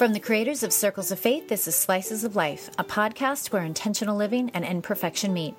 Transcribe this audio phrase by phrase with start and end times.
[0.00, 3.62] From the creators of Circles of Faith, this is Slices of Life, a podcast where
[3.62, 5.54] intentional living and imperfection meet.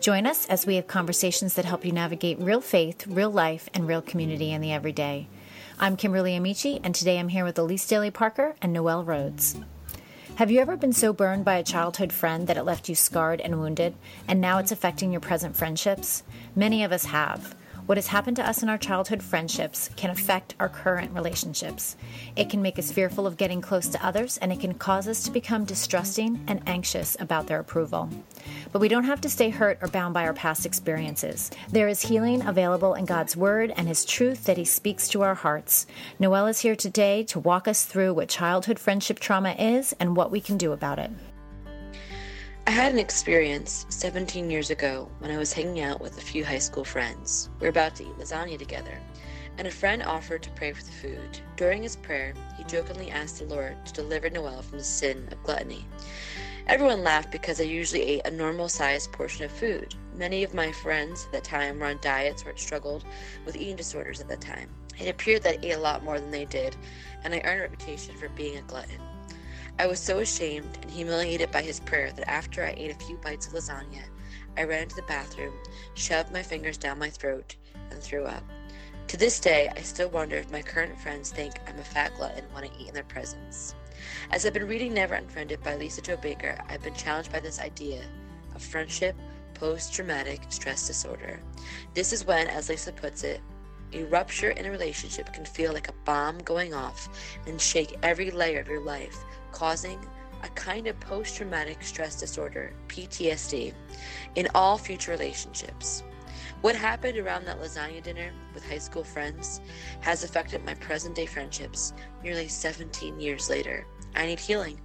[0.00, 3.88] Join us as we have conversations that help you navigate real faith, real life, and
[3.88, 5.26] real community in the everyday.
[5.80, 9.58] I'm Kimberly Amici, and today I'm here with Elise Daly Parker and Noel Rhodes.
[10.36, 13.40] Have you ever been so burned by a childhood friend that it left you scarred
[13.40, 13.96] and wounded,
[14.28, 16.22] and now it's affecting your present friendships?
[16.54, 17.56] Many of us have.
[17.90, 21.96] What has happened to us in our childhood friendships can affect our current relationships.
[22.36, 25.24] It can make us fearful of getting close to others, and it can cause us
[25.24, 28.08] to become distrusting and anxious about their approval.
[28.70, 31.50] But we don't have to stay hurt or bound by our past experiences.
[31.70, 35.34] There is healing available in God's Word and His truth that He speaks to our
[35.34, 35.88] hearts.
[36.20, 40.30] Noel is here today to walk us through what childhood friendship trauma is and what
[40.30, 41.10] we can do about it.
[42.66, 46.44] I had an experience 17 years ago when I was hanging out with a few
[46.44, 47.48] high school friends.
[47.58, 48.98] We were about to eat lasagna together,
[49.58, 51.40] and a friend offered to pray for the food.
[51.56, 55.42] During his prayer, he jokingly asked the Lord to deliver Noel from the sin of
[55.42, 55.86] gluttony.
[56.66, 59.94] Everyone laughed because I usually ate a normal sized portion of food.
[60.14, 63.04] Many of my friends at that time were on diets or had struggled
[63.46, 64.68] with eating disorders at that time.
[64.98, 66.76] It appeared that I ate a lot more than they did,
[67.24, 69.00] and I earned a reputation for being a glutton.
[69.80, 73.16] I was so ashamed and humiliated by his prayer that after I ate a few
[73.16, 74.02] bites of lasagna,
[74.58, 75.54] I ran to the bathroom,
[75.94, 77.56] shoved my fingers down my throat,
[77.90, 78.42] and threw up.
[79.06, 82.44] To this day, I still wonder if my current friends think I'm a fat glutton
[82.52, 83.74] when I eat in their presence.
[84.30, 87.58] As I've been reading Never Unfriended by Lisa Jo Baker, I've been challenged by this
[87.58, 88.02] idea
[88.54, 89.16] of friendship
[89.54, 91.40] post traumatic stress disorder.
[91.94, 93.40] This is when, as Lisa puts it,
[93.92, 97.08] a rupture in a relationship can feel like a bomb going off
[97.46, 99.98] and shake every layer of your life causing
[100.42, 103.74] a kind of post traumatic stress disorder, PTSD,
[104.36, 106.02] in all future relationships.
[106.62, 109.60] What happened around that lasagna dinner with high school friends
[110.00, 113.86] has affected my present day friendships nearly 17 years later.
[114.14, 114.80] I need healing.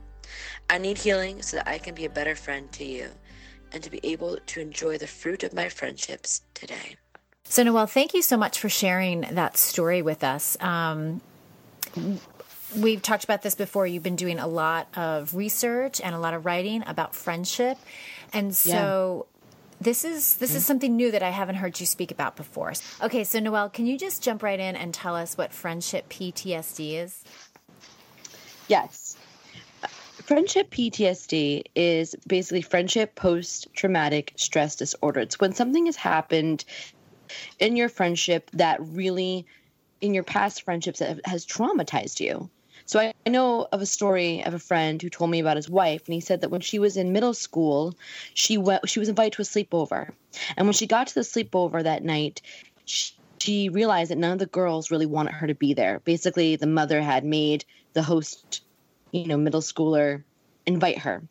[0.69, 3.09] I need healing so that I can be a better friend to you
[3.72, 6.96] and to be able to enjoy the fruit of my friendships today.
[7.47, 10.57] So, Noel, thank you so much for sharing that story with us.
[10.59, 11.22] Um,
[12.75, 13.85] we've talked about this before.
[13.88, 17.78] You've been doing a lot of research and a lot of writing about friendship,
[18.33, 19.25] and so.
[19.25, 19.31] Yeah.
[19.81, 20.67] This is this is mm-hmm.
[20.67, 22.72] something new that I haven't heard you speak about before.
[23.01, 27.03] Okay, so Noel, can you just jump right in and tell us what friendship PTSD
[27.03, 27.22] is?
[28.69, 29.17] Yes.
[30.23, 35.19] Friendship PTSD is basically friendship post traumatic stress disorder.
[35.19, 36.63] It's when something has happened
[37.59, 39.46] in your friendship that really
[40.02, 42.50] in your past friendships that has traumatized you.
[42.86, 46.03] So I, know of a story of a friend who told me about his wife,
[46.06, 47.96] and he said that when she was in middle school,
[48.36, 50.12] she went she was invited to a sleepover,
[50.56, 52.44] and when she got to the sleepover that night,
[52.86, 56.00] she, she realized that none of the girls really wanted her to be there.
[56.06, 58.62] Basically, the mother had made the host,
[59.12, 60.24] you know, middle schooler
[60.68, 61.24] invite her.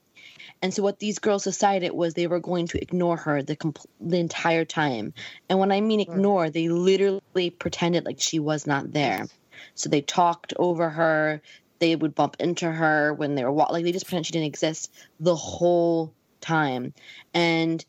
[0.63, 3.87] And so what these girls decided was they were going to ignore her the compl-
[4.01, 5.15] the entire time.
[5.49, 9.27] And when I mean ignore, they literally pretended like she was not there.
[9.75, 11.43] So they talked over her.
[11.79, 13.75] They would bump into her when they were walking.
[13.75, 16.95] Like they just pretend she didn't exist the whole time.
[17.33, 17.85] And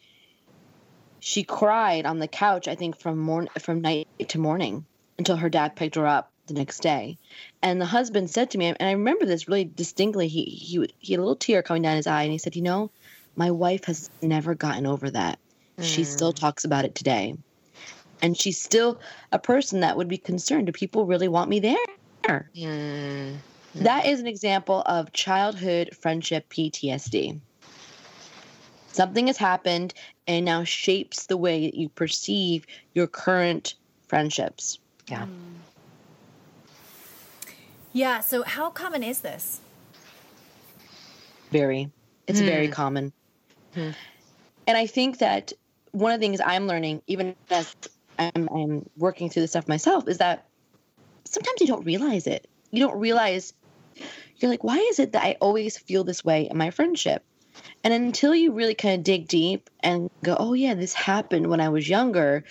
[1.20, 2.68] she cried on the couch.
[2.68, 4.86] I think from morning from night to morning
[5.18, 7.18] until her dad picked her up the next day.
[7.62, 10.28] And the husband said to me, and I remember this really distinctly.
[10.28, 12.62] He he he had a little tear coming down his eye, and he said, "You
[12.62, 12.92] know,
[13.36, 15.40] my wife has never gotten over that.
[15.78, 15.84] Mm.
[15.84, 16.40] She still mm.
[16.40, 17.36] talks about it today."
[18.22, 19.00] and she's still
[19.32, 23.36] a person that would be concerned do people really want me there mm.
[23.76, 27.40] that is an example of childhood friendship ptsd
[28.92, 29.94] something has happened
[30.28, 33.76] and now shapes the way that you perceive your current
[34.08, 35.26] friendships yeah
[37.96, 39.60] yeah so how common is this
[41.52, 41.90] very
[42.28, 42.46] it's mm.
[42.46, 43.12] very common
[43.76, 43.94] mm.
[44.68, 45.54] and i think that
[45.92, 47.76] one of the things i'm learning even as
[48.18, 50.46] I'm, I'm working through the stuff myself is that
[51.26, 52.48] sometimes you don't realize it.
[52.72, 53.54] You don't realize
[54.38, 57.24] you're like, why is it that I always feel this way in my friendship?
[57.86, 61.62] And until you really kind of dig deep and go, oh, yeah, this happened when
[61.62, 62.44] I was younger,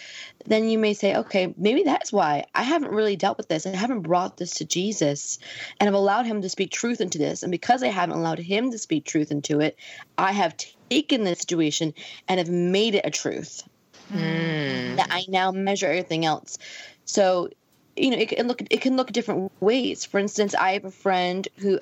[0.47, 3.67] then you may say, okay, maybe that's why I haven't really dealt with this.
[3.67, 5.41] I haven't brought this to Jesus
[5.81, 7.43] and have allowed him to speak truth into this.
[7.43, 9.77] And because I haven't allowed him to speak truth into it,
[10.17, 10.55] I have
[10.89, 11.95] taken this situation
[12.29, 13.69] and have made it a truth
[14.13, 14.95] mm.
[14.95, 16.59] that I now measure everything else.
[17.07, 17.49] So,
[17.97, 20.05] you know, it can look it can look different ways.
[20.05, 21.81] For instance, I have a friend who,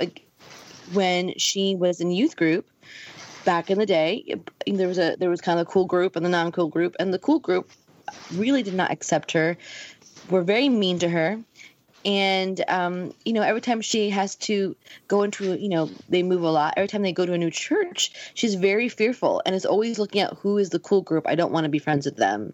[0.94, 2.66] when she was in youth group
[3.44, 4.36] back in the day,
[4.66, 6.96] there was a there was kind of a cool group and the non cool group,
[6.98, 7.70] and the cool group
[8.34, 9.56] really did not accept her.
[10.30, 11.38] Were very mean to her,
[12.04, 14.76] and um, you know every time she has to
[15.08, 17.50] go into you know they move a lot every time they go to a new
[17.50, 21.34] church she's very fearful and is always looking at who is the cool group i
[21.34, 22.52] don't want to be friends with them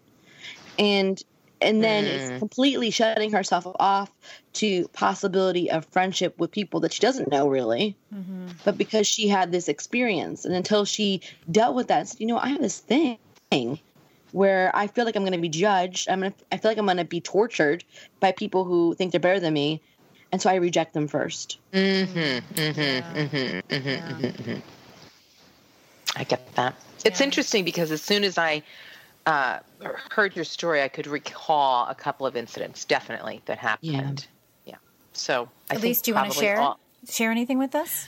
[0.77, 1.23] and
[1.61, 2.07] and then mm.
[2.07, 4.11] it's completely shutting herself off
[4.53, 8.47] to possibility of friendship with people that she doesn't know really mm-hmm.
[8.63, 11.21] but because she had this experience and until she
[11.51, 13.79] dealt with that said, you know i have this thing
[14.31, 16.09] where I feel like I'm going to be judged.
[16.09, 17.83] I'm gonna, I feel like I'm going to be tortured
[18.19, 19.81] by people who think they're better than me,
[20.31, 22.19] and so I reject them 1st Mm-hmm.
[22.59, 22.79] Mm-hmm.
[22.79, 23.13] Yeah.
[23.13, 23.73] Mm-hmm.
[23.73, 24.25] Mm-hmm.
[24.25, 24.59] Mm-hmm.
[26.15, 26.75] I get that.
[27.05, 27.25] It's yeah.
[27.25, 28.61] interesting because as soon as I
[29.29, 29.59] uh,
[30.09, 34.25] heard your story, I could recall a couple of incidents, definitely that happened.
[34.65, 34.71] Yeah.
[34.73, 34.77] yeah.
[35.13, 38.07] So I Elise, do you want to share all- share anything with us?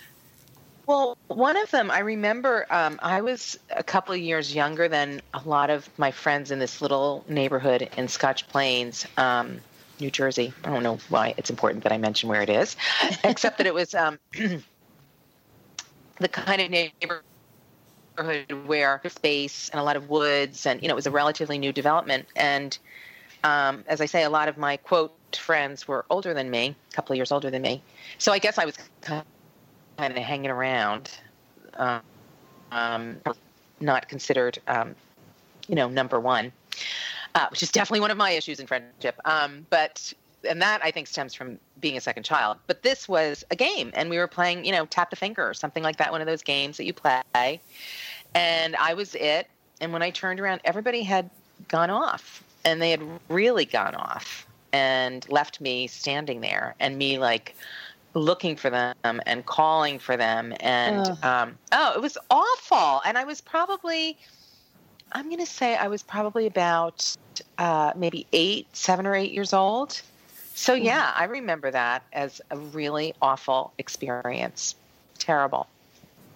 [0.88, 5.22] Well, one of them, I remember um, I was a couple of years younger than
[5.34, 9.62] a lot of my friends in this little neighborhood in Scotch Plains, um,
[10.00, 10.54] New Jersey.
[10.64, 12.76] I don't know why it's important that I mention where it is,
[13.24, 14.64] except that it was um, the
[16.28, 17.24] kind of neighborhood
[18.66, 21.58] where there's space and a lot of woods, and you know, it was a relatively
[21.58, 22.28] new development.
[22.36, 22.78] And
[23.44, 26.96] um, as I say, a lot of my quote friends were older than me, a
[26.96, 27.82] couple of years older than me.
[28.18, 29.24] So I guess I was kind
[29.98, 31.12] kind of hanging around,
[31.76, 32.02] um,
[32.72, 33.18] um,
[33.80, 34.96] not considered, um,
[35.68, 36.52] you know, number one,
[37.36, 39.20] uh, which is definitely one of my issues in friendship.
[39.26, 40.14] Um, but
[40.48, 42.58] and that I think stems from being a second child.
[42.68, 45.54] But this was a game, and we were playing, you know, tap the finger or
[45.54, 47.62] something like that, one of those games that you play.
[48.34, 49.48] And I was it.
[49.80, 51.30] And when I turned around, everybody had
[51.68, 57.18] gone off, and they had really gone off, and left me standing there, and me
[57.18, 57.56] like
[58.14, 63.24] looking for them and calling for them and um, oh it was awful and i
[63.24, 64.18] was probably
[65.14, 67.16] i'm going to say i was probably about
[67.58, 70.02] uh, maybe eight seven or eight years old
[70.54, 70.84] so mm.
[70.84, 74.76] yeah i remember that as a really awful experience.
[75.20, 75.68] Terrible.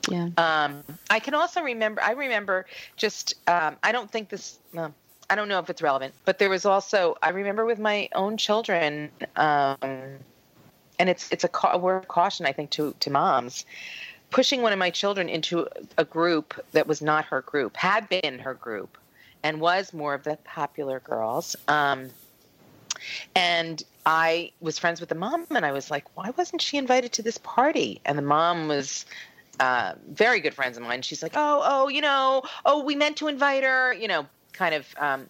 [0.09, 0.29] Yeah.
[0.37, 4.93] Um, i can also remember i remember just um, i don't think this well,
[5.29, 8.37] i don't know if it's relevant but there was also i remember with my own
[8.37, 9.77] children um,
[10.99, 13.65] and it's it's a, a word of caution I think to to moms
[14.31, 15.67] pushing one of my children into
[15.97, 18.97] a group that was not her group had been her group
[19.43, 22.09] and was more of the popular girls um,
[23.35, 27.11] and I was friends with the mom and I was like why wasn't she invited
[27.13, 28.01] to this party?
[28.05, 29.05] And the mom was
[29.59, 31.01] uh, very good friends of mine.
[31.01, 34.75] She's like oh oh you know oh we meant to invite her you know kind
[34.75, 35.27] of um,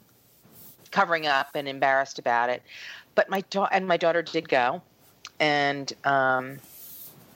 [0.91, 2.61] covering up and embarrassed about it.
[3.15, 4.81] But my daughter and my daughter did go
[5.39, 6.59] and um,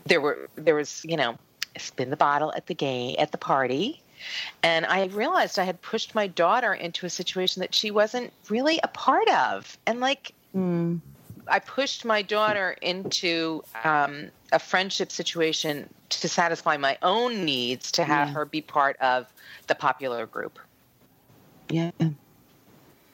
[0.05, 1.37] there were there was you know
[1.77, 4.01] spin the bottle at the game at the party
[4.63, 8.79] and i realized i had pushed my daughter into a situation that she wasn't really
[8.83, 10.99] a part of and like mm.
[11.47, 18.03] i pushed my daughter into um, a friendship situation to satisfy my own needs to
[18.03, 18.33] have yeah.
[18.33, 19.31] her be part of
[19.67, 20.59] the popular group
[21.69, 21.91] yeah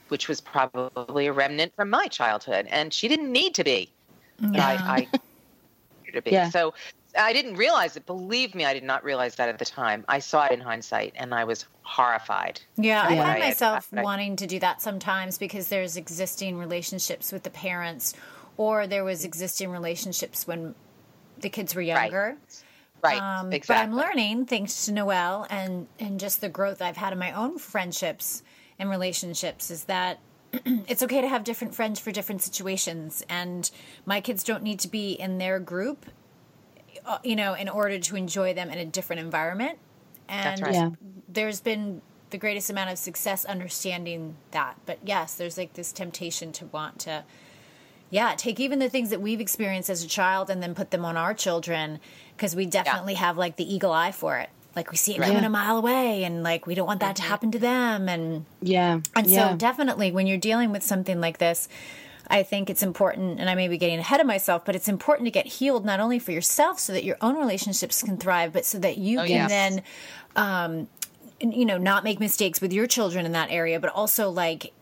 [0.10, 3.90] which was probably a remnant from my childhood and she didn't need to be
[4.40, 4.68] yeah.
[4.68, 5.19] I, I
[6.16, 6.31] to be.
[6.31, 6.50] Yeah.
[6.50, 6.74] So
[7.17, 8.06] I didn't realize it.
[8.06, 10.06] Believe me, I did not realize that at the time.
[10.07, 12.62] I saw it in hindsight, and I was horrified.
[12.77, 17.44] Yeah, I find myself I, wanting to do that sometimes because there's existing relationships with
[17.44, 18.13] the parents,
[18.57, 20.75] or there was existing relationships when
[21.39, 22.38] the kids were younger.
[22.38, 22.63] Right.
[23.03, 23.21] Right.
[23.21, 23.91] Um, exactly.
[23.91, 27.31] But I'm learning, thanks to Noel and and just the growth I've had in my
[27.33, 28.42] own friendships
[28.80, 30.19] and relationships, is that
[30.54, 33.69] it's okay to have different friends for different situations and
[34.06, 36.06] my kids don't need to be in their group
[37.06, 39.78] Uh, you know in order to enjoy them in a different environment
[40.28, 40.73] and right.
[40.73, 40.90] yeah.
[41.28, 46.52] there's been the greatest amount of success understanding that but yes there's like this temptation
[46.52, 47.23] to want to
[48.09, 51.06] yeah take even the things that we've experienced as a child and then put them
[51.06, 51.99] on our children
[52.35, 53.19] because we definitely yeah.
[53.19, 55.28] have like the eagle eye for it like we see it right.
[55.28, 57.30] coming a mile away and like we don't want that to mm-hmm.
[57.30, 59.52] happen to them and yeah and yeah.
[59.52, 61.68] so definitely when you're dealing with something like this
[62.27, 65.27] I think it's important, and I may be getting ahead of myself, but it's important
[65.27, 68.65] to get healed not only for yourself so that your own relationships can thrive, but
[68.65, 69.49] so that you oh, can yes.
[69.49, 69.83] then,
[70.35, 70.87] um,
[71.39, 74.73] you know, not make mistakes with your children in that area, but also like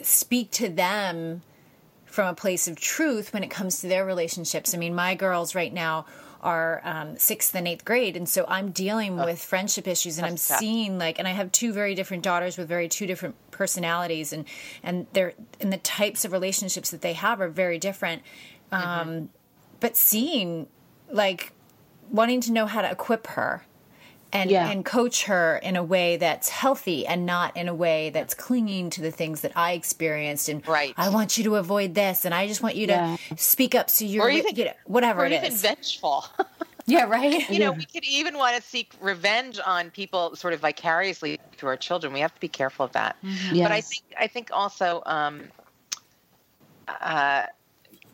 [0.00, 1.42] speak to them
[2.06, 4.74] from a place of truth when it comes to their relationships.
[4.74, 6.06] I mean, my girls right now
[6.42, 9.24] are um, sixth and eighth grade, and so I'm dealing oh.
[9.24, 12.68] with friendship issues, and I'm seeing like, and I have two very different daughters with
[12.68, 14.44] very two different personalities, and
[14.82, 18.22] and they're and the types of relationships that they have are very different.
[18.70, 19.24] Um, mm-hmm.
[19.80, 20.68] But seeing
[21.10, 21.52] like
[22.10, 23.64] wanting to know how to equip her
[24.32, 24.68] and Yeah.
[24.70, 28.90] and coach her in a way that's healthy and not in a way that's clinging
[28.90, 30.94] to the things that I experienced and Right.
[30.96, 33.16] I want you to avoid this and I just want you to Yeah.
[33.36, 35.60] speak up so you're Or even- you know, whatever Or it even is.
[35.62, 36.24] vengeful.
[36.86, 37.48] yeah, right.
[37.50, 41.68] you know, we could even want to seek revenge on people sort of vicariously through
[41.68, 42.12] our children.
[42.12, 43.16] We have to be careful of that.
[43.22, 43.68] Yes.
[43.68, 45.48] But I think I think also, um,
[46.88, 47.44] uh,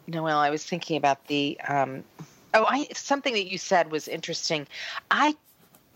[0.07, 1.59] Noel, I was thinking about the.
[1.69, 2.03] Um,
[2.55, 4.67] oh, I something that you said was interesting.
[5.11, 5.37] I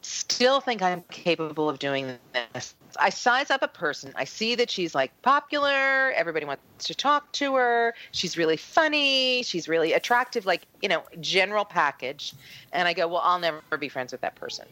[0.02, 2.18] still think I'm capable of doing
[2.54, 2.74] this.
[2.98, 4.12] I size up a person.
[4.16, 6.12] I see that she's like popular.
[6.12, 7.94] Everybody wants to talk to her.
[8.10, 9.42] She's really funny.
[9.42, 12.34] She's really attractive, like, you know, general package.
[12.72, 14.66] And I go, well, I'll never be friends with that person.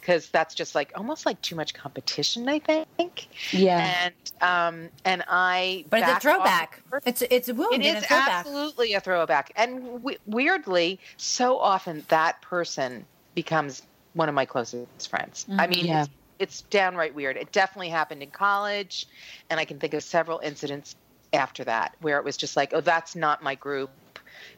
[0.00, 3.26] Because that's just like almost like too much competition, I think.
[3.50, 4.04] yeah.
[4.04, 5.84] And um, and I.
[5.90, 6.80] but it's a throwback.
[7.04, 9.50] It's it's a wound it is a absolutely a throwback.
[9.56, 13.82] And w- weirdly, so often that person becomes
[14.16, 15.46] one of my closest friends.
[15.50, 16.02] I mean, Yeah.
[16.02, 17.36] it's, it's downright weird.
[17.36, 19.06] It definitely happened in college,
[19.50, 20.96] and I can think of several incidents
[21.32, 23.90] after that where it was just like, oh, that's not my group,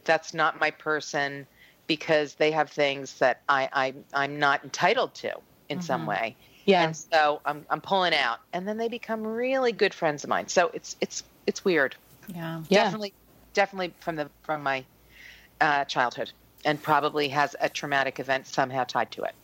[0.04, 1.46] that's not my person,
[1.86, 5.34] because they have things that I, I I'm not entitled to
[5.68, 6.08] in some Mhm.
[6.08, 6.36] way.
[6.66, 6.84] Yeah.
[6.84, 10.48] And so I'm I'm pulling out, and then they become really good friends of mine.
[10.48, 11.96] So it's it's it's weird
[12.28, 12.62] Yeah.
[12.68, 12.84] Yeah.
[12.84, 13.14] definitely
[13.54, 14.84] definitely from the from my
[15.60, 16.30] uh, childhood
[16.64, 19.34] and probably has a traumatic event somehow tied to it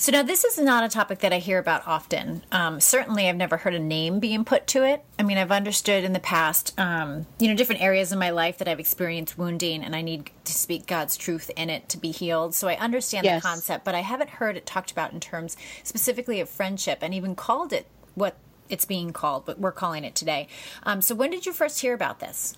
[0.00, 2.42] So now this is not a topic that I hear about often.
[2.50, 5.04] Um, certainly, I've never heard a name being put to it.
[5.18, 8.56] I mean, I've understood in the past, um, you know, different areas in my life
[8.58, 12.12] that I've experienced wounding, and I need to speak God's truth in it to be
[12.12, 12.54] healed.
[12.54, 13.42] So I understand Yes.
[13.42, 17.12] the concept, but I haven't heard it talked about in terms specifically of friendship, and
[17.12, 18.36] even called it what
[18.70, 20.48] it's being called, but we're calling it today.
[20.84, 22.56] Um, so when did you first hear about this?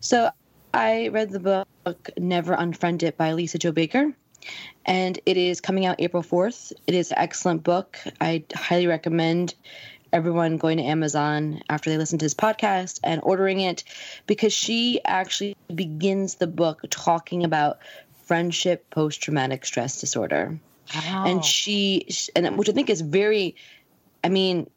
[0.00, 0.30] So
[0.72, 4.14] I read the book Never Unfriended by Lisa Jo Baker,
[4.84, 6.72] and it is coming out April 4th.
[6.86, 7.98] It is an excellent book.
[8.20, 9.54] I highly recommend
[10.12, 13.84] everyone going to Amazon after they listen to this podcast and ordering it
[14.26, 17.78] because she actually begins the book talking about
[18.24, 20.58] friendship post traumatic stress disorder
[21.10, 22.06] and she
[22.36, 23.56] and which i think is very
[24.22, 24.68] i mean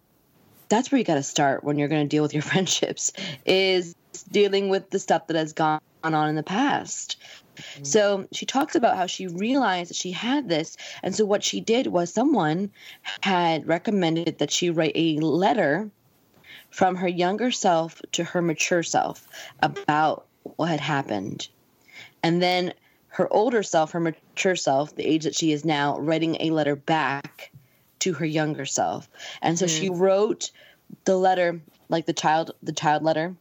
[0.68, 3.12] that's where you got to start when you're going to deal with your friendships
[3.46, 3.94] is
[4.32, 7.18] dealing with the stuff that has gone on in the past
[7.56, 7.84] Mm-hmm.
[7.84, 10.78] so she talks about how she realized that she had this.
[11.04, 12.72] And so what she did was someone
[13.22, 15.90] had recommended that she write a letter
[16.70, 19.28] from her younger self to her mature self
[19.62, 21.48] about what had happened.
[22.22, 22.74] And then
[23.08, 26.76] her older self, her mature self, the age that she is now, writing a letter
[26.76, 27.52] back
[28.00, 29.10] to her younger self.
[29.42, 30.02] And so she mm-hmm.
[30.02, 30.52] wrote
[31.06, 33.36] the letter, like the child, the child letter,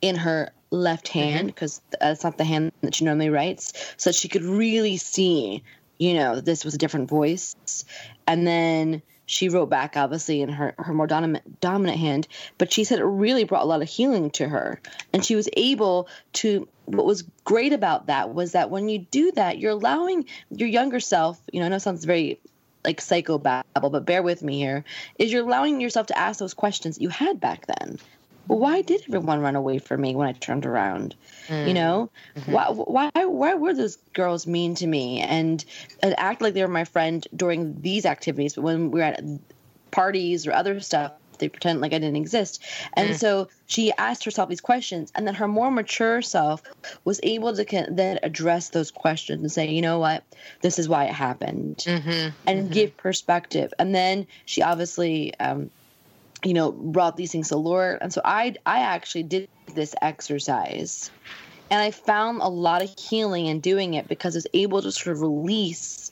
[0.00, 1.18] in her left mm-hmm.
[1.20, 4.96] hand because that's uh, not the hand that she normally writes, so she could really
[4.96, 5.62] see,
[5.98, 7.84] you know, that this was a different voice.
[8.26, 12.26] And then she wrote back, obviously, in her her more dominant dominant hand.
[12.58, 14.80] But she said it really brought a lot of healing to her,
[15.12, 16.68] and she was able to.
[16.86, 20.98] What was great about that was that when you do that, you're allowing your younger
[20.98, 21.40] self.
[21.52, 22.40] You know, I know it sounds very
[22.84, 23.62] like psychobabble,
[23.92, 24.84] but bear with me here.
[25.18, 27.98] Is you're allowing yourself to ask those questions that you had back then.
[28.48, 31.14] Well, why did everyone run away from me when I turned around?
[31.48, 31.68] Mm.
[31.68, 32.52] You know, mm-hmm.
[32.52, 35.20] why, why, why were those girls mean to me?
[35.20, 35.64] And,
[36.02, 39.22] and act like they were my friend during these activities, but when we were at
[39.90, 42.62] parties or other stuff, they pretend like I didn't exist.
[42.94, 43.18] And mm.
[43.18, 46.62] so she asked herself these questions, and then her more mature self
[47.04, 50.22] was able to then address those questions and say, you know what,
[50.60, 52.28] this is why it happened, mm-hmm.
[52.46, 52.72] and mm-hmm.
[52.72, 53.74] give perspective.
[53.78, 55.70] And then she obviously, um,
[56.44, 57.98] you know, brought these things to the Lord.
[58.00, 61.10] And so I, I actually did this exercise,
[61.70, 64.92] and I found a lot of healing in doing it because I was able to
[64.92, 66.10] sort of release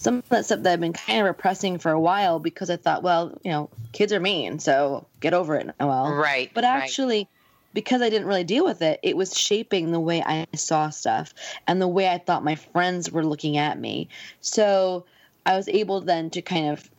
[0.00, 2.76] some of that stuff that I've been kind of repressing for a while because I
[2.76, 6.14] thought, well, you know, kids are mean, so get over it, Noel.
[6.14, 6.82] Right, But right.
[6.82, 7.28] actually,
[7.74, 11.34] because I didn't really deal with it, it was shaping the way I saw stuff
[11.66, 14.08] and the way I thought my friends were looking at me.
[14.40, 15.04] So
[15.44, 16.90] I was able then to kind of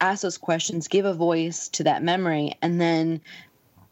[0.00, 3.20] ask those questions, give a voice to that memory, and then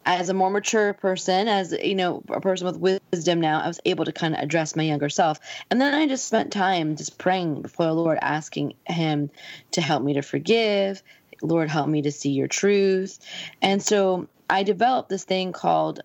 [0.05, 3.79] as a more mature person, as you know, a person with wisdom now, I was
[3.85, 5.39] able to kind of address my younger self.
[5.69, 9.29] And then I just spent time just praying before the Lord, asking Him
[9.71, 11.03] to help me to forgive.
[11.41, 13.19] Lord, help me to see your truth.
[13.61, 16.01] And so I developed this thing called,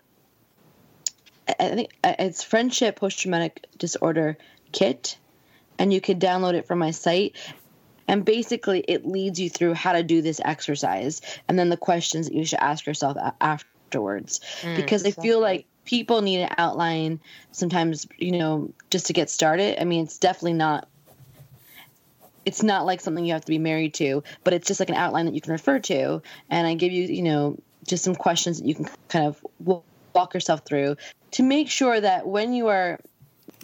[1.49, 4.37] I think it's Friendship Post Traumatic Disorder
[4.73, 5.19] Kit.
[5.79, 7.37] And you can download it from my site.
[8.07, 12.27] And basically, it leads you through how to do this exercise and then the questions
[12.29, 14.41] that you should ask yourself a- afterwards.
[14.63, 17.21] Mm, because I feel like people need an outline
[17.53, 19.81] sometimes, you know, just to get started.
[19.81, 20.89] I mean, it's definitely not
[22.45, 24.95] it's not like something you have to be married to, but it's just like an
[24.95, 26.23] outline that you can refer to.
[26.51, 27.57] And I give you, you know,
[27.87, 29.41] just some questions that you can kind of
[30.15, 30.97] walk yourself through
[31.33, 33.01] to make sure that when you are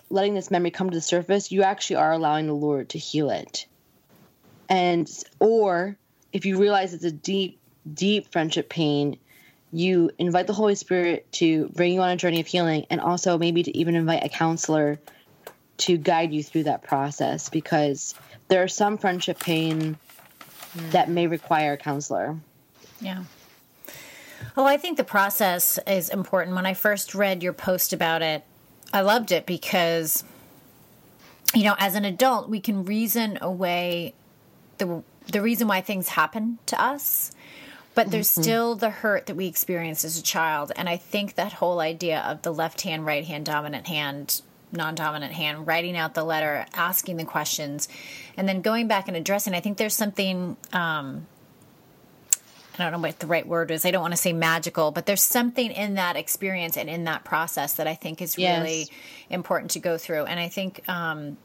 [0.08, 3.30] letting this memory come to the surface, you actually are allowing the Lord to heal
[3.30, 3.66] it.
[4.70, 5.10] And,
[5.40, 5.96] or
[6.32, 7.58] if you realize it's a deep,
[7.92, 9.18] deep friendship pain,
[9.72, 13.36] you invite the Holy Spirit to bring you on a journey of healing and also
[13.36, 14.98] maybe to even invite a counselor
[15.78, 18.14] to guide you through that process because
[18.48, 19.96] there are some friendship pain
[20.74, 20.90] mm.
[20.92, 22.36] that may require a counselor.
[23.00, 23.24] Yeah.
[24.56, 26.56] Oh, I think the process is important.
[26.56, 28.44] When I first read your post about it,
[28.92, 30.24] I loved it because,
[31.54, 34.14] you know, as an adult, we can reason away
[34.80, 37.30] the the reason why things happen to us,
[37.94, 38.42] but there's mm-hmm.
[38.42, 40.72] still the hurt that we experienced as a child.
[40.74, 45.32] And I think that whole idea of the left hand, right hand, dominant hand non-dominant
[45.32, 47.88] hand writing out the letter asking the questions
[48.36, 51.26] and then going back and addressing i think there's something um,
[52.80, 53.84] I don't know what the right word is.
[53.84, 57.24] I don't want to say magical, but there's something in that experience and in that
[57.24, 58.88] process that I think is really
[59.28, 60.24] important to go through.
[60.24, 61.36] And I think, um,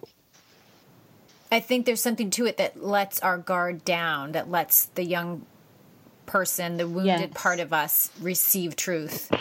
[1.52, 5.46] I think there's something to it that lets our guard down, that lets the young
[6.26, 7.32] person, the wounded yes.
[7.34, 9.32] part of us, receive truth.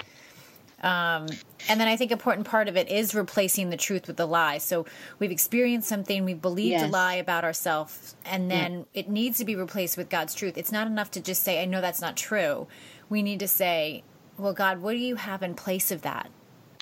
[0.83, 1.27] Um,
[1.67, 4.59] and then I think important part of it is replacing the truth with the lie.
[4.59, 4.85] So
[5.19, 6.89] we've experienced something, we've believed yes.
[6.89, 9.01] a lie about ourselves, and then yeah.
[9.01, 10.59] it needs to be replaced with God's truth.
[10.59, 12.67] It's not enough to just say, I know that's not true.
[13.09, 14.03] We need to say,
[14.37, 16.31] well, God, what do you have in place of that?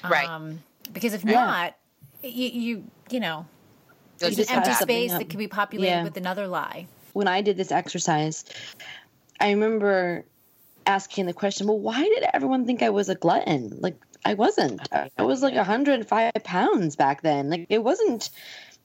[0.03, 0.29] Right.
[0.29, 1.33] Um, because if yeah.
[1.33, 1.77] not,
[2.25, 3.47] you, you, you know,
[4.23, 6.05] there's an empty space that can be populated yeah.
[6.05, 6.87] with another lie.
[7.13, 8.45] When I did this exercise,
[9.41, 10.25] I remember
[10.87, 13.79] asking the question, well, why did everyone think I was a glutton?
[13.81, 14.89] Like, I wasn't.
[14.93, 17.51] I was like 105 pounds back then.
[17.51, 18.31] Like, it wasn't,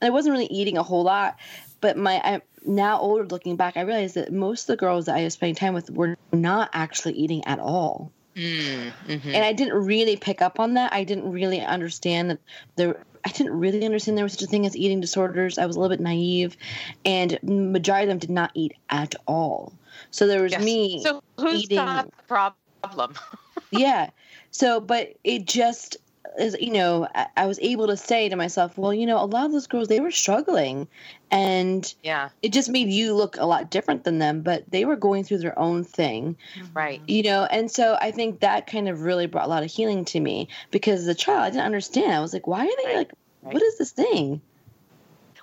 [0.01, 1.38] I wasn't really eating a whole lot.
[1.79, 5.15] But my, I, now older looking back, I realized that most of the girls that
[5.15, 8.12] I was spending time with were not actually eating at all.
[8.36, 9.29] Mm, mm-hmm.
[9.29, 10.94] And I didn't really pick up on that.
[10.94, 12.39] I didn't really understand that
[12.75, 13.03] there.
[13.26, 15.58] I didn't really understand there was such a thing as eating disorders.
[15.58, 16.58] I was a little bit naive,
[17.06, 19.74] and majority of them did not eat at all.
[20.12, 20.64] So there was yes.
[20.64, 21.01] me.
[21.03, 21.77] So who's eating.
[21.77, 23.14] the problem?
[23.72, 24.10] yeah.
[24.51, 25.98] So, but it just
[26.38, 29.26] is, you know, I, I, was able to say to myself, well, you know, a
[29.26, 30.88] lot of those girls, they were struggling.
[31.32, 34.96] And yeah, it just made you look a lot different than them, but they were
[34.96, 36.38] going through their own thing.
[36.56, 36.74] Mm-hmm.
[36.74, 37.02] Right.
[37.08, 40.06] You know, and so I think that kind of really brought a lot of healing
[40.06, 42.14] to me because as a child, I didn't understand.
[42.14, 43.54] I was like, why are they like, right.
[43.54, 44.42] what is this thing?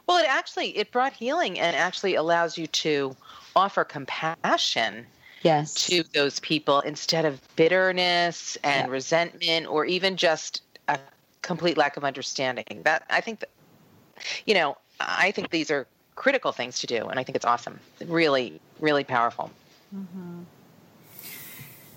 [0.06, 3.16] Well, it actually, it brought healing and actually allows you to
[3.56, 5.06] offer compassion
[5.44, 5.74] yes.
[5.86, 8.92] to those people instead of bitterness and yeah.
[8.92, 10.98] resentment or even just a
[11.42, 12.82] complete lack of understanding.
[12.84, 13.50] That I think that
[14.46, 17.80] you know, I think these are critical things to do and I think it's awesome.
[18.06, 19.50] Really, really powerful.
[19.94, 20.42] Mm-hmm.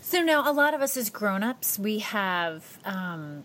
[0.02, 3.44] So now a lot of us as grown-ups, we have um,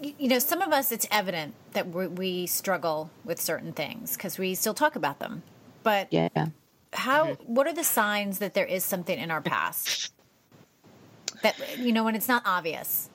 [0.00, 4.54] you know, some of us, it's evident that we struggle with certain things because we
[4.54, 5.42] still talk about them.
[5.82, 6.28] But yeah,
[6.92, 7.26] how?
[7.26, 7.54] Mm-hmm.
[7.54, 10.12] What are the signs that there is something in our past
[11.42, 13.10] that you know when it's not obvious,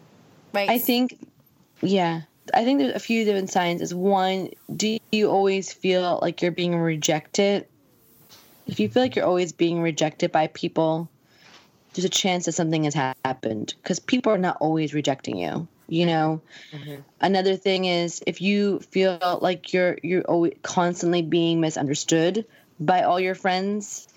[0.54, 0.70] right?
[0.70, 1.18] I think,
[1.82, 2.22] yeah,
[2.54, 3.82] I think there's a few different signs.
[3.82, 7.68] Is one, do you always feel like you're being rejected?
[8.68, 11.10] If you feel like you're always being rejected by people,
[11.94, 16.06] there's a chance that something has happened because people are not always rejecting you you
[16.06, 17.02] know mm-hmm.
[17.22, 22.46] another thing is if you feel like you're you're always constantly being misunderstood
[22.80, 24.08] by all your friends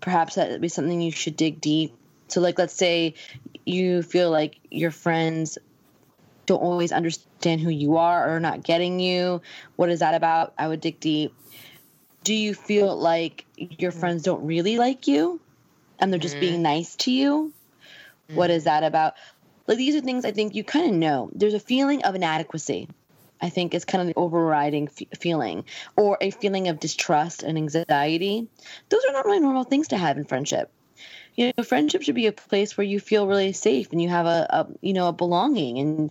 [0.00, 1.94] perhaps that would be something you should dig deep
[2.32, 3.14] so like let's say
[3.64, 5.58] you feel like your friends
[6.46, 9.40] don't always understand who you are or not getting you
[9.76, 11.34] what is that about i would dig deep
[12.24, 14.00] do you feel like your mm-hmm.
[14.00, 15.40] friends don't really like you
[15.98, 16.40] and they're just mm-hmm.
[16.40, 17.52] being nice to you
[18.34, 19.14] what is that about
[19.66, 21.30] like these are things I think you kind of know.
[21.34, 22.88] There's a feeling of inadequacy.
[23.40, 25.64] I think is kind of the overriding f- feeling,
[25.96, 28.46] or a feeling of distrust and anxiety.
[28.88, 30.70] Those are not really normal things to have in friendship.
[31.36, 34.26] You know, friendship should be a place where you feel really safe and you have
[34.26, 36.10] a, a you know a belonging and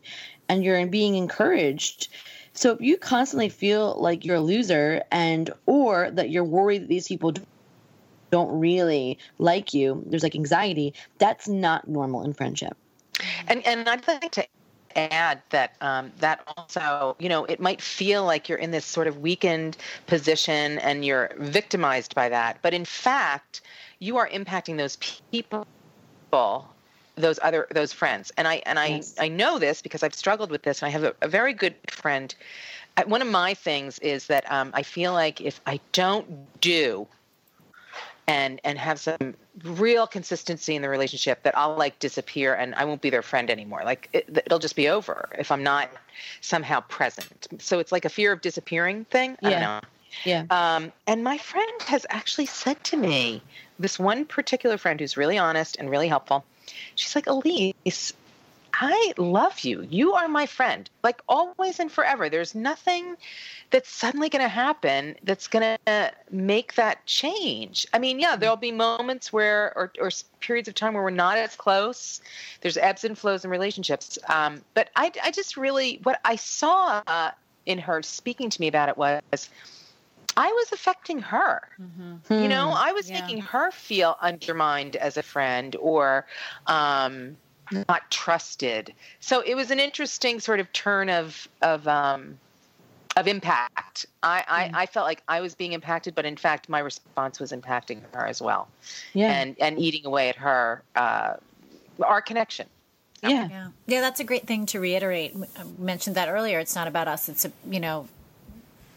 [0.49, 2.09] and you're being encouraged.
[2.53, 6.89] So if you constantly feel like you're a loser and or that you're worried that
[6.89, 7.33] these people
[8.31, 10.93] don't really like you, there's like anxiety.
[11.19, 12.75] That's not normal in friendship.
[13.47, 14.47] And and I'd like to
[14.95, 19.07] add that um, that also, you know, it might feel like you're in this sort
[19.07, 23.61] of weakened position and you're victimized by that, but in fact,
[24.01, 24.97] you are impacting those
[25.31, 25.65] people
[27.15, 28.31] those other those friends.
[28.37, 29.15] And i and i Yes.
[29.19, 31.75] i know this because i've struggled with this and i have a, a very good
[31.89, 32.33] friend.
[33.05, 36.27] One of my things is that um, i feel like if i don't
[36.61, 37.07] do
[38.27, 42.85] and and have some real consistency in the relationship that i'll like disappear and i
[42.85, 43.81] won't be their friend anymore.
[43.83, 45.89] Like it, it'll just be over if i'm not
[46.41, 47.47] somehow present.
[47.59, 49.37] So it's like a fear of disappearing thing.
[49.43, 49.59] I don't Yeah.
[49.59, 49.79] know
[50.25, 50.45] Yeah.
[50.49, 53.41] um, and my friend has actually said to me,
[53.79, 56.45] this one particular friend who's really honest and really helpful,
[56.95, 58.13] she's like, Elise,
[58.73, 59.85] I love you.
[59.89, 62.29] You are my friend, like always and forever.
[62.29, 63.17] There's nothing
[63.69, 67.85] that's suddenly going to happen that's going to make that change.
[67.93, 71.37] I mean, yeah, there'll be moments where, or, or periods of time where we're not
[71.37, 72.21] as close.
[72.61, 74.17] There's ebbs and flows in relationships.
[74.29, 77.01] Um, but I, I just really, what I saw
[77.65, 79.49] in her speaking to me about it was,
[80.37, 81.61] I was affecting her.
[82.29, 82.77] You know, Hmm.
[82.77, 83.21] I was Yeah.
[83.21, 86.25] making her feel undermined as a friend or
[86.67, 87.37] um,
[87.71, 88.93] not trusted.
[89.19, 92.37] So it was an interesting sort of turn of of um,
[93.17, 94.05] of impact.
[94.23, 97.51] I, I, I felt like I was being impacted, but in fact, my response was
[97.51, 98.69] impacting her as well,
[99.13, 99.31] yeah.
[99.33, 101.33] and and eating away at her uh,
[102.03, 102.67] our connection.
[103.21, 103.47] yeah.
[103.49, 105.35] Yeah, yeah, that's a great thing to reiterate.
[105.57, 106.59] I mentioned that earlier.
[106.59, 107.27] It's not about us.
[107.29, 108.07] It's a, you know,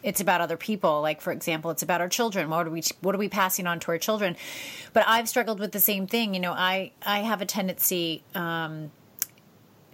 [0.05, 1.01] it's about other people.
[1.01, 2.49] Like for example, it's about our children.
[2.49, 4.37] What are we what are we passing on to our children?
[4.93, 6.35] But I've struggled with the same thing.
[6.35, 8.91] You know, I I have a tendency um,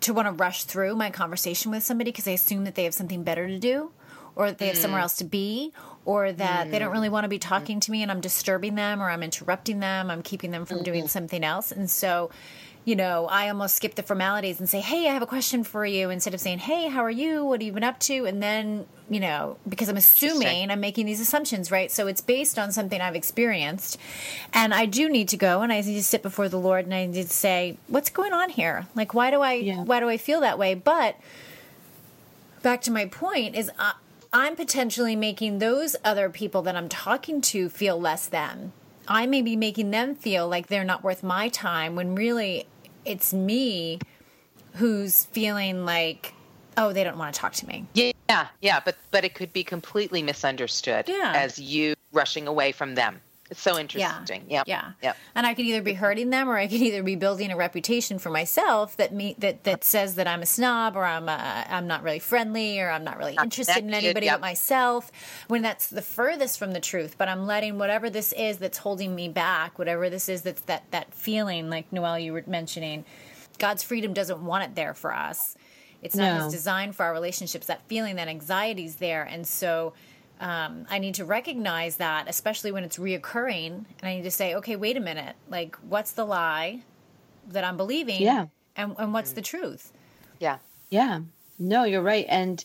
[0.02, 2.93] to want to rush through my conversation with somebody because I assume that they have
[2.93, 3.91] something better to do,
[4.36, 5.04] or that they have somewhere mm.
[5.04, 5.71] else to be,
[6.04, 6.93] or that they don't mm.
[6.93, 10.12] really want to be talking to me and I'm disturbing them or I'm interrupting them.
[10.12, 11.08] I'm keeping them from doing mm-hmm.
[11.08, 12.32] something else, and so
[12.84, 15.86] you know, I almost skip the formalities and say, "Hey, I have a question for
[15.86, 17.46] you," instead of saying, "Hey, how are you?
[17.46, 21.06] What have you been up to?" And then, you know, because I'm assuming I'm making
[21.06, 21.91] these assumptions, right?
[21.91, 23.98] So it's based on something I've experienced,
[24.54, 26.94] and I do need to go and I need to sit before the Lord and
[26.94, 28.88] I need to say, "What's going on here?
[28.96, 29.84] Like, why do I, Yeah.
[29.84, 31.17] why do I feel that way?" But
[32.63, 33.94] back to my point is, I,
[34.34, 38.72] I'm potentially making those other people that I'm talking to feel less than.
[39.08, 42.68] I may be making them feel like they're not worth my time when really
[43.06, 44.00] it's me
[44.76, 46.34] who's feeling like,
[46.78, 47.86] oh, they don't want to talk to me.
[47.94, 51.34] Yeah, yeah, but but it could be completely misunderstood Yeah.
[51.36, 53.22] as you rushing away from them.
[53.52, 54.46] It's so interesting.
[54.48, 54.92] Yeah, Yeah.
[55.04, 55.18] Yep.
[55.36, 58.18] And I could either be hurting them or I could either be building a reputation
[58.18, 61.86] for myself that me that that says that I'm a snob or I'm a, I'm
[61.86, 64.36] not really friendly or I'm not really Not interested in anybody yep.
[64.36, 65.12] but myself
[65.50, 69.14] when that's the furthest from the truth but I'm letting whatever this is that's holding
[69.14, 73.04] me back whatever this is that's that that feeling like Noel you were mentioning
[73.60, 75.58] God's freedom doesn't want it there for us
[76.02, 76.44] it's not No.
[76.46, 79.92] his design for our relationships that feeling that anxiety's there and so
[80.42, 84.56] um, I need to recognize that, especially when it's reoccurring, and I need to say,
[84.56, 86.82] okay, wait a minute, like, what's the lie
[87.50, 88.22] that I'm believing?
[88.22, 88.48] Yeah.
[88.76, 89.94] and and what's the truth?
[90.40, 90.58] Yeah.
[90.90, 91.22] Yeah.
[91.60, 92.26] No, you're right.
[92.28, 92.64] And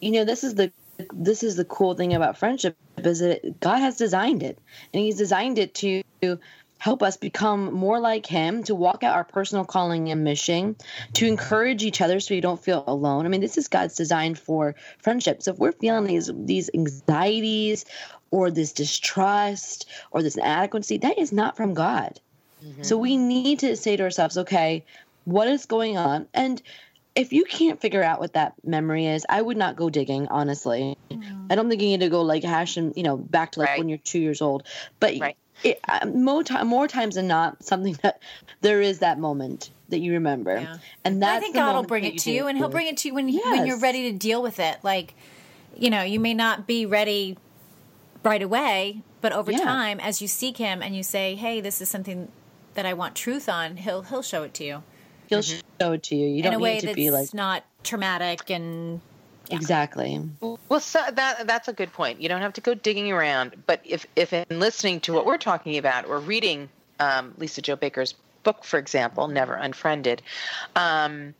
[0.00, 0.72] you know, this is the
[1.12, 4.58] this is the cool thing about friendship is that God has designed it.
[4.92, 6.02] And he's designed it to
[6.78, 10.76] help us become more like him, to walk out our personal calling and mission,
[11.14, 13.26] to encourage each other so we don't feel alone.
[13.26, 15.42] I mean, this is God's design for friendship.
[15.42, 17.84] So if we're feeling these these anxieties
[18.30, 22.20] or this distrust or this inadequacy, that is not from God.
[22.64, 22.82] Mm-hmm.
[22.82, 24.84] So we need to say to ourselves, okay,
[25.24, 26.26] what is going on?
[26.32, 26.60] And
[27.14, 30.96] if you can't figure out what that memory is, I would not go digging, honestly.
[31.10, 31.46] Mm-hmm.
[31.50, 33.70] I don't think you need to go like hash and, you know, back to like
[33.70, 33.78] Right.
[33.78, 34.62] when you're two years old.
[35.00, 35.36] But Right.
[35.64, 38.20] It, uh, more, ti- more times than not, something that
[38.60, 40.60] there is that moment that you remember.
[40.60, 40.76] Yeah.
[41.04, 43.08] And that's I think God will bring it to you, and He'll bring it to
[43.08, 44.78] you when when you're ready to deal with it.
[44.82, 45.14] Like,
[45.76, 47.36] you know, you may not be ready
[48.22, 49.58] right away, but over Yeah.
[49.58, 52.30] time, as you seek Him and you say, "Hey, this is something
[52.74, 54.82] that I want truth on," He'll He'll show it to you
[55.28, 56.26] He'll show it to you.
[56.26, 59.00] You in don't a way need to that's be like, not traumatic and
[59.50, 60.20] exactly.
[60.40, 62.20] Well, so that that's a good point.
[62.20, 65.38] You don't have to go digging around, but if if in listening to what we're
[65.38, 66.68] talking about or reading
[67.00, 70.22] um, Lisa Jo Baker's book, for example, Never Unfriended,
[70.76, 71.34] um,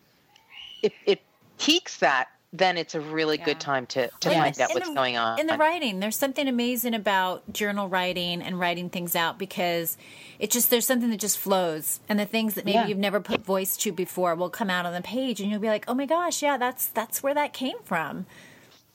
[0.83, 1.21] if it
[1.59, 3.45] piques that, then it's a really Yeah.
[3.45, 4.39] good time to to Yes.
[4.39, 5.39] find out In what's the- going on.
[5.39, 9.99] in the writing there's something amazing about journal writing and writing things out because
[10.39, 12.87] it just there's something that just flows and the things that maybe Yeah.
[12.87, 15.69] you've never put voice to before will come out on the page and you'll be
[15.69, 18.25] like oh my gosh yeah that's that's where that came from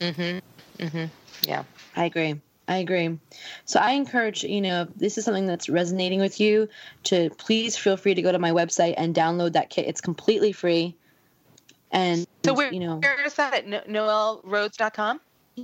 [0.00, 0.42] Mhm.
[0.78, 1.10] Mhm.
[1.46, 1.62] yeah.
[1.94, 2.40] I agree.
[2.66, 3.18] I agree.
[3.66, 6.68] So I encourage, you know, if this is something that's resonating with you,
[7.04, 9.86] to please feel free to go to my website and download that kit.
[9.86, 10.96] It's completely free.
[11.92, 13.68] And So where, you know, where is that at?
[13.68, 15.20] No, NoelRhodes.com?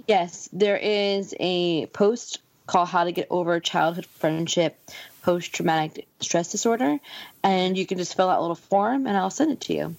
[0.06, 4.78] yes, there is a post called How to Get Over Childhood Friendship
[5.22, 6.98] Post Traumatic Stress Disorder.
[7.42, 9.96] And you can just fill out a little form and I'll send it to you.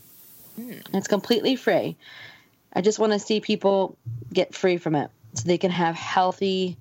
[0.60, 0.82] Mm.
[0.94, 1.98] It's completely free.
[2.74, 3.98] I just want to see people
[4.32, 6.78] get free from it so they can have healthy,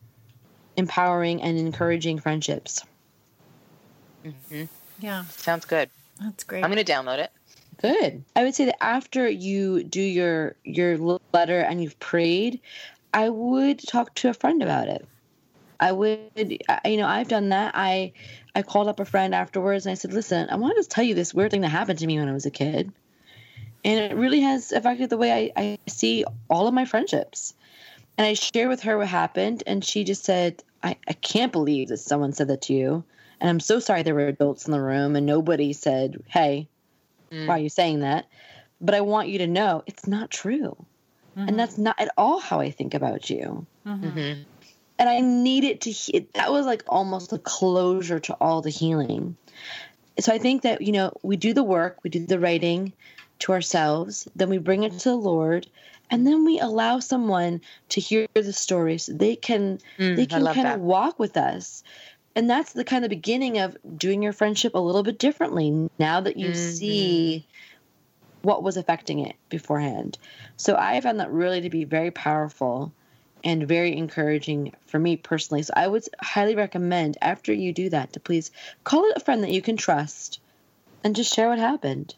[0.77, 2.85] empowering, and encouraging friendships.
[4.25, 4.65] Mm-hmm.
[5.01, 5.25] Yeah.
[5.25, 5.91] Sounds good.
[6.21, 6.63] That's great.
[6.63, 7.33] I'm going to download it.
[7.81, 8.25] Good.
[8.37, 10.99] I would say that after you do your your
[11.33, 12.61] letter and you've prayed,
[13.15, 15.07] I would talk to a friend about it.
[15.79, 17.73] I would, you know, I've done that.
[17.75, 18.13] I
[18.55, 21.15] I called up a friend afterwards and I said, "Listen, I wanted to tell you
[21.15, 22.93] this weird thing that happened to me when I was a kid,
[23.83, 27.55] and it really has affected the way I, I see all of my friendships."
[28.19, 31.89] And I shared with her what happened, and she just said, I, I can't believe
[31.89, 33.05] that someone said that to you.
[33.41, 36.69] And I'm so sorry there were adults in the room and nobody said, Hey,
[37.33, 37.47] mm.
[37.47, 38.27] why are you saying that?
[38.81, 40.77] But I want you to know it's not true.
[41.37, 41.49] Mm-hmm.
[41.49, 43.67] And that's not at all how I think about you.
[43.87, 44.07] Mm-hmm.
[44.07, 44.43] mm-hmm.
[44.99, 49.35] And I needed to, he- that was like almost a closure to all the healing.
[50.19, 52.93] So I think that, you know, we do the work, we do the writing
[53.39, 55.67] to ourselves, then we bring it to the Lord,
[56.11, 60.45] and then we allow someone to hear the story so they can mm, they can
[60.45, 60.77] kind that.
[60.77, 61.83] of walk with us
[62.37, 66.21] and that's the kind of beginning of doing your friendship a little bit differently now
[66.21, 66.75] that you mm-hmm.
[66.75, 67.47] see
[68.43, 70.19] what was affecting it beforehand
[70.57, 72.93] so i found that really to be very powerful
[73.43, 78.13] and very encouraging for me personally so i would highly recommend after you do that
[78.13, 78.51] to please
[78.85, 80.41] call it a friend that you can trust
[81.05, 82.15] and just share what happened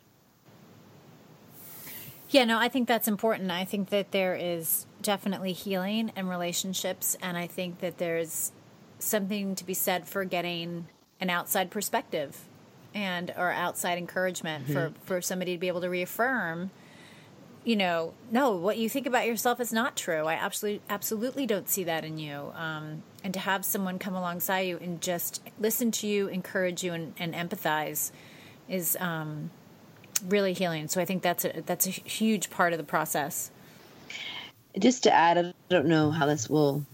[2.32, 3.50] yeah, no, I think that's important.
[3.50, 8.52] I think that there is definitely healing in relationships, and I think that there's
[9.02, 10.86] something to be said for getting
[11.20, 12.46] an outside perspective
[12.94, 14.72] and or outside encouragement mm-hmm.
[14.72, 16.70] for for somebody to be able to reaffirm
[17.64, 21.68] you know no what you think about yourself is not true i absolutely absolutely don't
[21.68, 25.90] see that in you um, and to have someone come alongside you and just listen
[25.90, 28.10] to you encourage you and, and empathize
[28.68, 29.50] is um,
[30.26, 30.88] really healing.
[30.88, 33.50] So I think that's a that's a huge part of the process.
[34.78, 36.84] Just to add, I don't know how this will,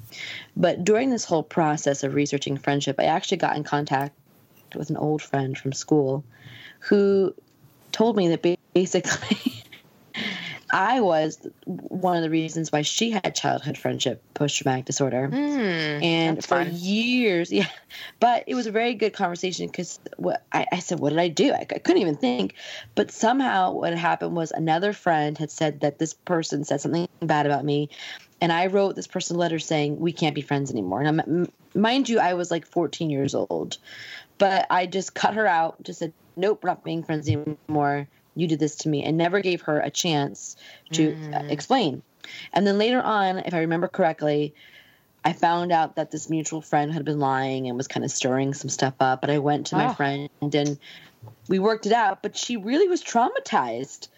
[0.57, 4.15] but during this whole process of researching friendship, I actually got in contact
[4.75, 6.25] with an old friend from school
[6.81, 7.35] who
[7.93, 9.58] told me that basically
[10.71, 15.29] I was one of the reasons why she had childhood friendship post traumatic disorder.
[15.33, 16.71] Mm, and for fun.
[16.73, 17.69] years, yeah.
[18.21, 21.29] But it was a very good conversation because what I, I, said, What did I
[21.29, 21.53] do?
[21.53, 22.55] I, I, couldn't even think.
[22.95, 27.47] But somehow what happened was another friend had said that this person said something bad
[27.47, 27.89] about me.
[28.41, 31.01] And I wrote this person a letter saying, We can't be friends anymore.
[31.01, 33.79] And I'm, mind you, I was like 14 years old.
[34.37, 38.07] But I just cut her out, just said, Nope, we're not being friends anymore
[38.39, 40.57] you did this to me and never gave her a chance
[40.93, 41.51] to mm.
[41.51, 42.03] explain.
[42.53, 44.55] And then later on, if I remember correctly,
[45.25, 48.55] I found out that this mutual friend had been lying and was kind of stirring
[48.55, 49.21] some stuff up.
[49.21, 49.79] But I went to oh.
[49.79, 50.79] my friend and
[51.49, 52.23] we worked it out.
[52.23, 54.09] But she really was traumatized,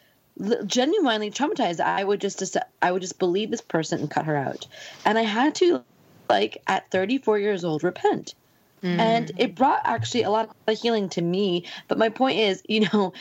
[0.67, 1.81] genuinely traumatized.
[1.81, 4.67] I would just, I would just believe this person and cut her out.
[5.05, 5.83] And I had to,
[6.29, 8.35] like at 34 years old, repent.
[8.83, 8.99] Mm.
[8.99, 11.65] And it brought actually a lot of healing to me.
[11.89, 13.13] But my point is, you know,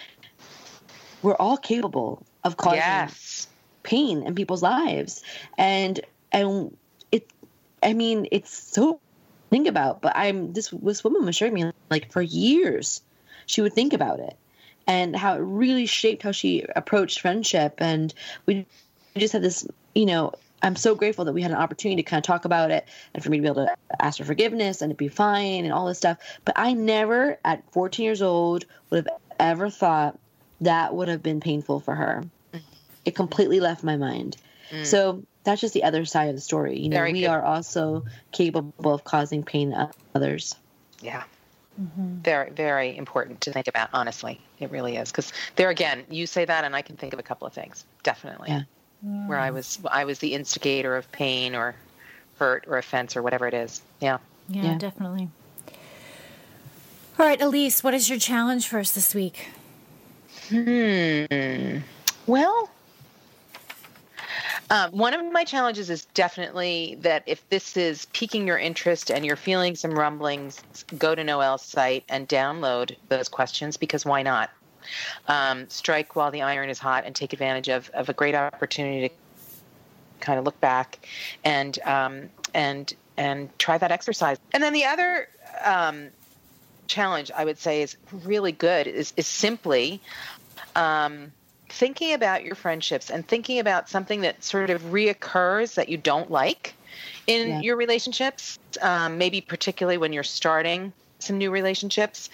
[1.22, 3.48] we're all capable of causing yes.
[3.84, 5.24] pain in people's lives.
[5.58, 6.00] And
[6.32, 6.76] and
[7.12, 7.28] it
[7.82, 9.00] i mean it's so
[9.50, 13.02] think about but i'm this this woman was showing me like for years
[13.48, 14.38] she would think about it
[14.90, 17.76] and how it really shaped how she approached friendship.
[17.78, 18.14] And
[18.46, 18.66] we
[19.16, 22.20] just had this you know i'm so grateful that we had an opportunity to kind
[22.20, 24.92] of talk about it and for me to be able to ask for forgiveness and
[24.92, 26.18] to be fine and all this stuff.
[26.46, 30.18] But i never at 14 years old would have ever thought
[30.62, 32.24] that would have been painful for her.
[33.06, 34.38] It completely left my mind.
[34.72, 34.86] Mm.
[34.86, 36.80] So that's just the other side of the story.
[36.80, 37.30] You know, Very we good.
[37.30, 40.56] are also capable of causing pain to others.
[41.02, 41.24] Yeah.
[41.82, 42.18] Mm-hmm.
[42.18, 44.42] Very, very important to think about, honestly.
[44.60, 45.12] It really is.
[45.12, 47.86] Because there again, you say that, and I can think of a couple of things,
[48.04, 48.50] definitely.
[48.50, 48.62] Yeah.
[49.06, 49.28] Mm.
[49.28, 51.74] Where I was, I was the instigator of pain or
[52.38, 53.82] hurt or offense or whatever it is.
[54.02, 54.18] Yeah.
[54.50, 54.78] Yeah, yeah.
[54.78, 55.30] definitely.
[57.18, 59.48] All right, Elise, what is your challenge for us this week?
[60.50, 61.78] Hmm.
[62.26, 62.70] Well,
[64.72, 69.26] um, one of my challenges is definitely that if this is piquing your interest and
[69.26, 70.64] you're feeling some rumblings,
[70.98, 74.50] go to Noel's site and download those questions because why not?
[75.28, 79.10] Um, strike while the iron is hot and take advantage of, of a great opportunity
[79.10, 79.16] to
[80.20, 81.00] kind of look back
[81.44, 84.38] and um, and and try that exercise.
[84.52, 85.30] And then the other
[85.64, 86.10] um,
[86.88, 90.02] challenge I would say is really good is, is simply
[90.80, 91.32] um,
[91.68, 96.32] thinking about your friendships and thinking about something that sort of reoccurs that you don't
[96.32, 96.74] like
[97.28, 97.62] in Yeah.
[97.62, 102.30] your relationships, um, maybe particularly when you're starting some new relationships,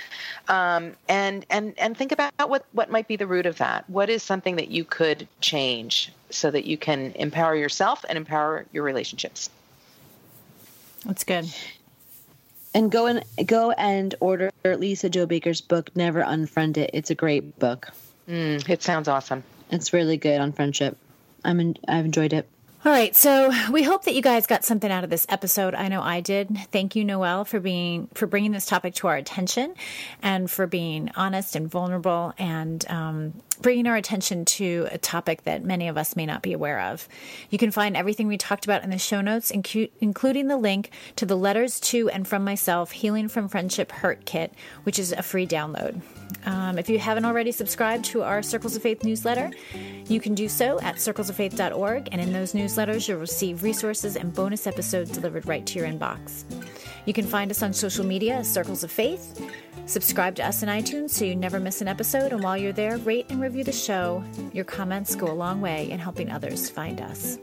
[0.48, 3.90] um, and and and think about what what might be the root of that.
[3.90, 8.66] What is something that you could change so that you can empower yourself and empower
[8.72, 9.50] your relationships.
[11.04, 11.52] That's good.
[12.76, 16.92] And go and go and order Lisa Jo Baker's book, Never Unfriended.
[16.94, 17.92] It's a great book.
[18.30, 19.44] Mm, it sounds awesome.
[19.70, 20.98] It's really good on friendship.
[21.44, 22.48] I'm in, I've enjoyed it.
[22.84, 25.74] All right, so we hope that you guys got something out of this episode.
[25.74, 26.56] I know I did.
[26.72, 29.74] Thank you, Noel, for being for bringing this topic to our attention,
[30.22, 35.64] and for being honest and vulnerable, and um, bringing our attention to a topic that
[35.64, 37.08] many of us may not be aware of.
[37.50, 40.92] You can find everything we talked about in the show notes, incu- including the link
[41.16, 45.24] to the letters to and from myself Healing from Friendship Hurt Kit, which is a
[45.24, 46.02] free download.
[46.46, 49.52] Um, if you haven't already subscribed to our Circles of Faith newsletter,
[50.08, 54.68] you can do so at circlesoffaith.org, and in those newsletters, you'll receive resources and bonus
[54.68, 56.44] episodes delivered right to your inbox.
[57.06, 59.40] You can find us on social media Circles of Faith.
[59.86, 62.98] Subscribe to us in iTunes so you never miss an episode, and while you're there,
[62.98, 64.24] rate and review the show.
[64.54, 67.38] Your comments go a long way in helping others find us.